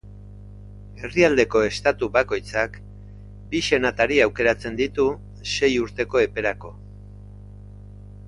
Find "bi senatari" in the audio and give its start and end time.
3.51-4.17